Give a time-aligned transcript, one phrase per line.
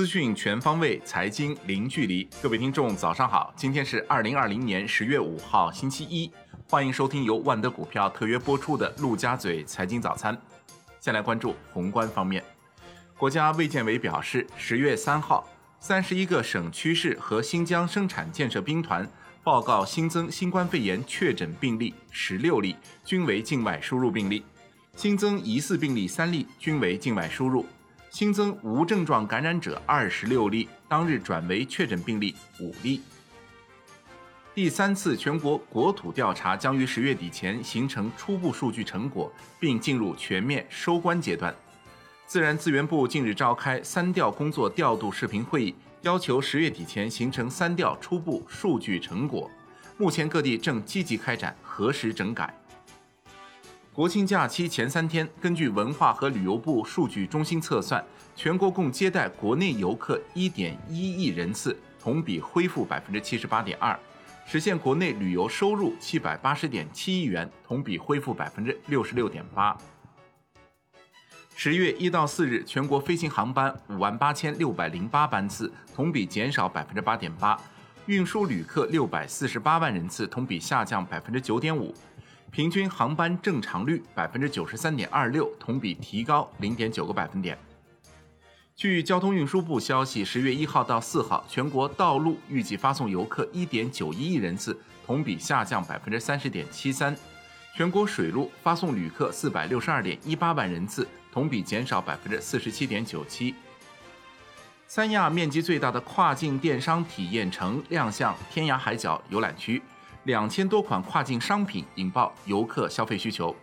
[0.00, 2.26] 资讯全方位，财经零距离。
[2.42, 3.52] 各位听众，早上好！
[3.54, 6.32] 今天是二零二零年十月五号，星期一。
[6.70, 10.34] 欢迎收听由万德股票特约播出的《陆家嘴财经早餐》。
[11.00, 12.42] 先来关注宏观方面，
[13.18, 15.46] 国家卫健委表示，十月三号，
[15.80, 19.06] 三十一个省区市和新疆生产建设兵团
[19.44, 24.42] 报告新增新冠肺炎确诊病例十六例，均为境外输入病例；
[24.96, 27.66] 新增疑似病例三例，均为境外输入。
[28.10, 33.00] 新增无症状感染者二十六例，当日转为确诊病例五例。
[34.52, 41.54] 第三次全国国土调查将于十月底前形成初步数据成果，并进入全面收官阶段。
[42.26, 49.48] 自然资源部近日召开三调工作调度视频会议，要求十月底前形成三调初步数据成果。
[49.96, 52.52] 目前各地正积极开展核实整改。
[53.92, 58.02] 国庆假期前三天，根据文化和旅游部数据中心测算，
[58.36, 63.98] 全国共接待国内游客一点一亿人次，同比恢复百分之七十八点二，
[64.46, 69.76] 实现国内旅游收入七百八十点七亿元，同比恢复百分之六十六点八。
[71.56, 77.60] 十月一到四日，全国飞行航班五万八千六百零八班次，同比减少百分之八点八，
[78.06, 81.92] 运输旅客六百四十八万人次，同比下降百分之九点五。
[82.50, 87.56] 平均航班正常率百分之九十三点二六，同比提高零点九个百分点。
[88.74, 97.14] 据交通运输部消息，十月一号到四号，全国道路预计发送游客一点九一亿人次，同比下降百分之三十点七三；
[97.76, 103.54] 全国水路发送旅客四百六十二点一八万人次，同比减少百分之四十七点九七。
[104.88, 109.80] 三亚面积最大的跨境电商体验城亮相天涯海角游览区。
[110.24, 113.54] 两千多款跨境商品引爆游客消费需求。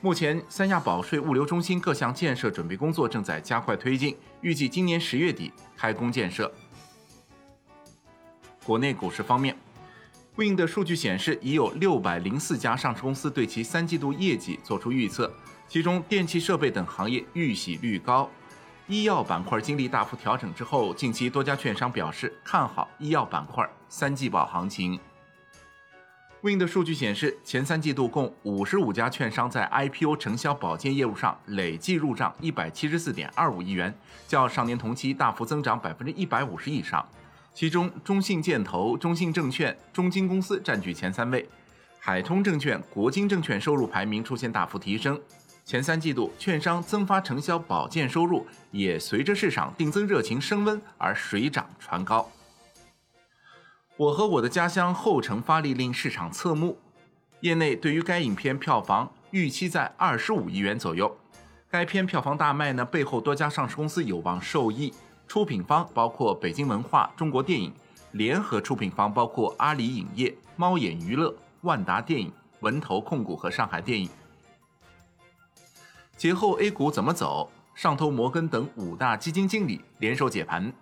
[0.00, 6.50] 目前，三亚保税物流中心各项建设准备工作正在加快推进，预计今年十月底开工建设。
[8.64, 9.54] 国内股市方面
[10.36, 15.30] ，Win 的数据显示，已有六百零四家上市公司对其三季度业绩做出预测，
[15.68, 18.30] 其中电气设备等行业预喜率高。
[18.86, 24.98] 医药板块经历大幅调整之后，近期多家券商表示看好医药板块三季报行情。
[26.42, 33.94] Win 的数据显示，前三季度共五十五家券商在 IPO 承销保荐业务上累计入账一百七十四点二五亿元，
[34.26, 37.06] 较上年同期大幅增长百分之一百五十以上。
[37.52, 41.46] 其中，中信建投、中信证券、中金公司占据前三位，
[41.98, 45.20] 海通证券、国金证券收入排名出现大幅提升。
[45.66, 52.26] 前三季度券商增发承销保荐收入也随着市场定增热情升温而水涨船高。
[54.00, 56.78] 我和我的家乡后程发力令市场侧目，
[57.40, 61.14] 业内对于该影片票房预期在二十五亿元左右。
[61.70, 64.90] 该片票房大卖呢，背后多家上市公司有望受益。
[65.28, 67.74] 出品方包括北京文化、中国电影，
[68.12, 74.08] 联合出品方包括阿里影业、猫眼娱乐、万达电影、文投控股和上海电影。
[76.16, 77.50] 节后 A 股怎么走？
[77.74, 80.72] 上投摩根等五大基金经理联手解盘。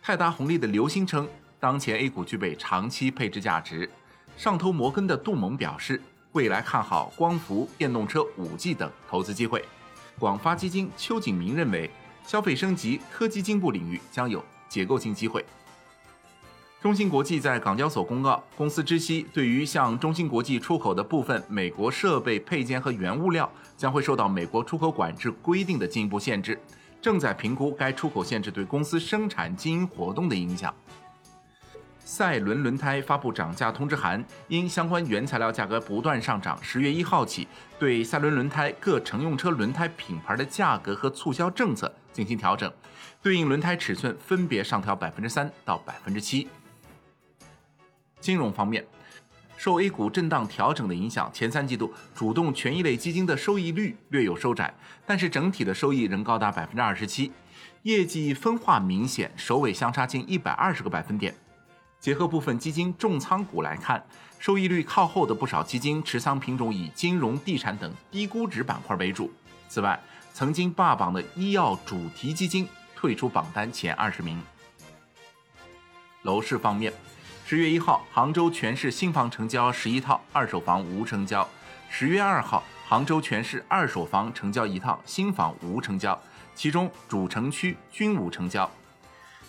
[0.00, 1.28] 泰达宏利的刘星称。
[1.62, 3.88] 当前 A 股具备长期配置价值。
[4.36, 6.02] 上投摩根的杜蒙表示，
[6.32, 9.64] 未来看好光伏、电动车、5G 等投资机会。
[10.18, 11.88] 广发基金邱景明认为，
[12.26, 15.46] 消费升级、科技进步领域将有结构性机会。
[16.80, 26.60] 中芯国际在港交所公告，公司知悉，对于向中芯国际出口的部分美国设备配件和原物料，将会受到美国出口管制规定的进一步限制，
[27.00, 30.74] 正在评估该出口限制对公司生产经营活动的影响。
[32.04, 37.46] 赛轮轮胎发布涨价通知函，因相关原材料价格不断上涨，十月一号起
[37.78, 42.70] 对赛轮轮胎各乘用车轮胎品牌的价格和促销政策进行调整，
[43.22, 46.48] 对应轮胎尺寸分别上调百分之三到百分之七。
[48.20, 48.84] 金融方面，
[49.56, 54.74] 受 A 股震荡调整的影响，前三季度主动权益类基金的收益率略有收窄，
[55.06, 57.32] 但是整体的收益仍高达百分之二十七，
[57.82, 61.34] 业绩分化明显，首尾相差近一百二十个百分点。
[62.02, 64.04] 结合部分基金重仓股来看，
[64.40, 69.32] 收益率靠后的不少基金持仓品种以金融、地产等低估值板块为主。
[69.68, 69.96] 此外，
[70.34, 74.42] 曾经霸榜的医药主题基金退出榜单前二十名。
[76.22, 76.92] 楼市方面，
[77.46, 81.46] 十月一号，杭州全市新房成交十一套，二手房无成交；
[81.88, 86.20] 十月二号，杭州全市二手房成交一套，新房无成交，
[86.56, 88.68] 其中主城区均无成交。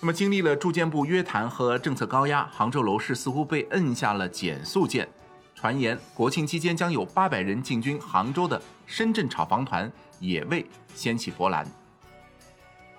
[0.00, 5.08] 那么，经历了住建部约谈和政策高压，杭州楼市似乎被摁下了减速键。
[5.56, 9.90] 传言国庆期间将有八百人进军杭州的深圳炒房团
[10.20, 10.64] 也未
[10.94, 11.66] 掀起波澜。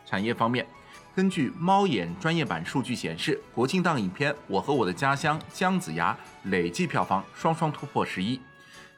[0.05, 0.67] 产业方面，
[1.15, 8.41] 根据猫眼专业版数据显示，国庆档影片《我和我的家乡》姜子牙累计票房双双突破十亿。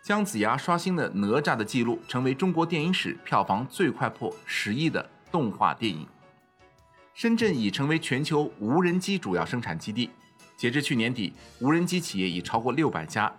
[0.02, 6.08] 姜子牙刷新了哪吒的记录，成为中国电影史票房最快破十亿的动画电影。
[7.14, 10.10] 深圳已成为全球无人机主要生产基地，
[10.58, 13.32] 截至去年底，无人机企业已超过六百家。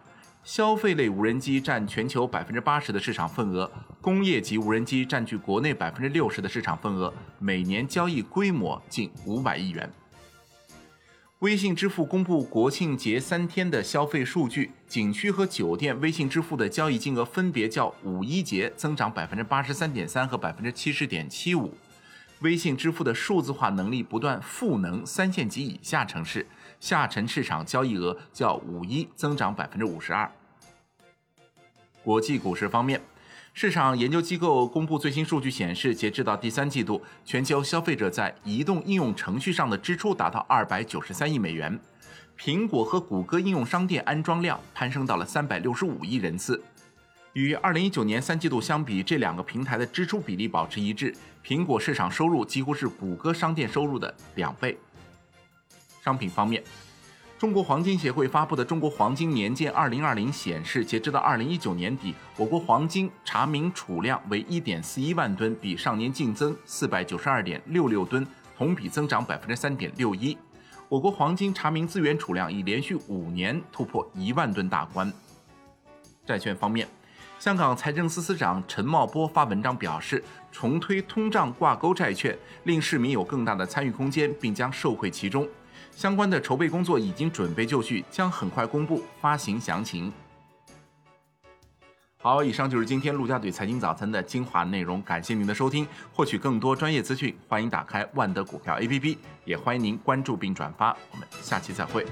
[0.45, 3.71] 消费类无人机占全球百分之八十的市场份额，
[4.01, 9.89] 工业级无人机占据国内百分之六十的市场份额，每年交易规模近五百亿元。
[11.39, 21.73] 微信支付公布国庆节三天的消费数据，景区和酒店微信支付的交易金额分别较五一节增长百分之八十三点三和百分之七十点七五。
[22.43, 26.47] 微信支付的数字化能力不断赋能三线及以下城市，
[26.81, 30.31] 下沉市场交易额较五一增长百分之五十二。
[32.03, 33.01] 国际股市方面。
[33.55, 41.79] 市场研究机构公布最新数据显示，截至到第三季度，全球消费者在移动应用程序上的支出达到二百九十三亿美元。
[42.39, 46.65] 苹果和谷歌应用商店安装量攀升到了三百六十五亿人次。
[47.35, 51.15] 与二零一九年三季度相比，这两个平台的支出比例保持一致。
[51.45, 54.79] 苹果市场收入几乎是谷歌商店收入的两倍。
[56.03, 56.63] 商品方面。
[57.39, 68.25] 中国黄金协会发布的《中国黄金年鉴2020》显示，截至到2019年底，我国黄金查明储量为1.41万吨，比上年净增492.66吨，
[68.57, 70.37] 同比增长3.61%。
[70.89, 75.13] 我国黄金查明资源储量已连续五年突破一万吨大关。
[76.25, 76.87] 债券方面，
[77.43, 80.23] 香港财政司司长陈茂波发文章表示，
[80.53, 85.49] 重推通胀挂钩债券，令市民有更大的参与空间，并将受惠其中。
[85.91, 90.13] 相关的筹备工作已经准备就绪，将很快公布发行详情。
[92.19, 95.85] 好，以上就是今天陆家嘴财经早餐的精华内容，感谢您的收听。
[96.13, 100.97] 获取更多专业资讯，欢迎打开万德股票 APP，也欢迎您关注并转发。
[101.11, 102.07] 我们下期再会。